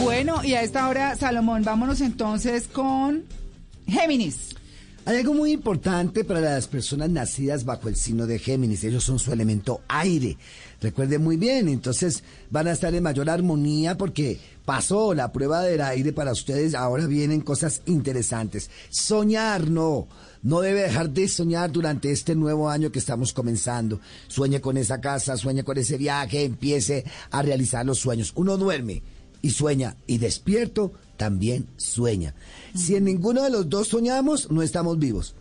Bueno, 0.00 0.44
y 0.44 0.54
a 0.54 0.62
esta 0.62 0.88
hora, 0.88 1.16
Salomón, 1.16 1.62
vámonos 1.62 2.00
entonces 2.00 2.68
con 2.68 3.24
Géminis. 3.86 4.54
Hay 5.06 5.18
algo 5.18 5.34
muy 5.34 5.52
importante 5.52 6.24
para 6.24 6.40
las 6.40 6.66
personas 6.66 7.10
nacidas 7.10 7.66
bajo 7.66 7.90
el 7.90 7.96
signo 7.96 8.26
de 8.26 8.38
Géminis. 8.38 8.84
Ellos 8.84 9.04
son 9.04 9.18
su 9.18 9.32
elemento 9.32 9.82
aire. 9.86 10.38
Recuerden 10.80 11.22
muy 11.22 11.36
bien, 11.36 11.68
entonces 11.68 12.24
van 12.50 12.68
a 12.68 12.72
estar 12.72 12.94
en 12.94 13.02
mayor 13.02 13.28
armonía 13.28 13.98
porque 13.98 14.40
pasó 14.64 15.12
la 15.12 15.30
prueba 15.30 15.62
del 15.62 15.82
aire 15.82 16.14
para 16.14 16.32
ustedes. 16.32 16.74
Ahora 16.74 17.06
vienen 17.06 17.42
cosas 17.42 17.82
interesantes. 17.84 18.70
Soñar, 18.88 19.70
no. 19.70 20.08
No 20.42 20.60
debe 20.60 20.82
dejar 20.82 21.10
de 21.10 21.28
soñar 21.28 21.70
durante 21.70 22.10
este 22.10 22.34
nuevo 22.34 22.70
año 22.70 22.90
que 22.90 22.98
estamos 22.98 23.34
comenzando. 23.34 24.00
Sueñe 24.26 24.62
con 24.62 24.78
esa 24.78 25.02
casa, 25.02 25.36
sueñe 25.36 25.64
con 25.64 25.76
ese 25.76 25.98
viaje, 25.98 26.44
empiece 26.44 27.04
a 27.30 27.42
realizar 27.42 27.84
los 27.84 27.98
sueños. 27.98 28.32
Uno 28.36 28.56
duerme 28.56 29.02
y 29.44 29.50
sueña 29.50 29.98
y 30.06 30.16
despierto 30.16 30.94
también 31.18 31.66
sueña. 31.76 32.34
Si 32.74 32.96
en 32.96 33.04
ninguno 33.04 33.42
de 33.42 33.50
los 33.50 33.68
dos 33.68 33.88
soñamos, 33.88 34.50
no 34.50 34.62
estamos 34.62 34.98
vivos. 34.98 35.34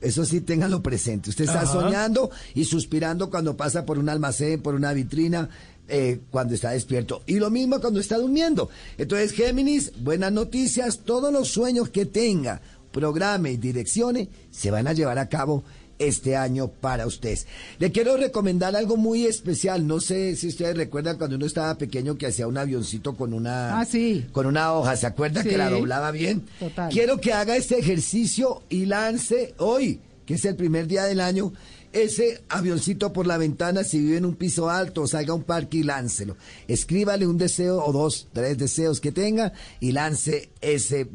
Eso 0.00 0.24
sí, 0.24 0.40
ténganlo 0.40 0.82
presente. 0.82 1.28
Usted 1.28 1.44
está 1.44 1.66
soñando 1.66 2.30
y 2.54 2.64
suspirando 2.64 3.28
cuando 3.28 3.54
pasa 3.54 3.84
por 3.84 3.98
un 3.98 4.08
almacén, 4.08 4.62
por 4.62 4.74
una 4.74 4.94
vitrina, 4.94 5.50
eh, 5.88 6.20
cuando 6.30 6.54
está 6.54 6.70
despierto. 6.70 7.22
Y 7.26 7.34
lo 7.34 7.50
mismo 7.50 7.80
cuando 7.80 8.00
está 8.00 8.16
durmiendo. 8.16 8.70
Entonces, 8.96 9.32
Géminis, 9.32 9.92
buenas 10.02 10.32
noticias. 10.32 11.00
Todos 11.00 11.30
los 11.30 11.48
sueños 11.48 11.90
que 11.90 12.06
tenga, 12.06 12.62
programe 12.92 13.52
y 13.52 13.56
direccione, 13.58 14.30
se 14.50 14.70
van 14.70 14.86
a 14.86 14.94
llevar 14.94 15.18
a 15.18 15.28
cabo 15.28 15.64
este 15.98 16.36
año 16.36 16.68
para 16.68 17.06
ustedes. 17.06 17.46
Le 17.78 17.92
quiero 17.92 18.16
recomendar 18.16 18.76
algo 18.76 18.96
muy 18.96 19.26
especial. 19.26 19.86
No 19.86 20.00
sé 20.00 20.36
si 20.36 20.48
ustedes 20.48 20.76
recuerdan 20.76 21.18
cuando 21.18 21.36
uno 21.36 21.46
estaba 21.46 21.76
pequeño 21.76 22.16
que 22.16 22.26
hacía 22.26 22.46
un 22.46 22.58
avioncito 22.58 23.14
con 23.16 23.32
una, 23.32 23.80
ah, 23.80 23.84
sí. 23.84 24.26
con 24.32 24.46
una 24.46 24.72
hoja. 24.72 24.96
¿Se 24.96 25.06
acuerda 25.06 25.42
que 25.42 25.56
la 25.56 25.70
doblaba 25.70 26.10
bien? 26.10 26.44
Total. 26.58 26.90
Quiero 26.90 27.20
que 27.20 27.32
haga 27.32 27.56
este 27.56 27.78
ejercicio 27.78 28.62
y 28.68 28.86
lance 28.86 29.54
hoy, 29.58 30.00
que 30.26 30.34
es 30.34 30.44
el 30.44 30.56
primer 30.56 30.86
día 30.86 31.04
del 31.04 31.20
año, 31.20 31.52
ese 31.94 32.42
avioncito 32.48 33.12
por 33.12 33.26
la 33.26 33.38
ventana 33.38 33.84
si 33.84 34.00
vive 34.00 34.16
en 34.16 34.24
un 34.24 34.34
piso 34.34 34.68
alto, 34.68 35.06
salga 35.06 35.32
a 35.32 35.36
un 35.36 35.44
parque 35.44 35.78
y 35.78 35.82
láncelo. 35.84 36.36
Escríbale 36.66 37.24
un 37.26 37.38
deseo 37.38 37.82
o 37.84 37.92
dos, 37.92 38.26
tres 38.32 38.58
deseos 38.58 39.00
que 39.00 39.12
tenga 39.12 39.52
y 39.78 39.92
lance 39.92 40.50
ese, 40.60 41.08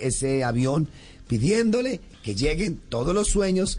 ese 0.00 0.42
avión 0.42 0.88
pidiéndole 1.28 2.00
que 2.24 2.34
lleguen 2.34 2.80
todos 2.88 3.14
los 3.14 3.28
sueños 3.28 3.78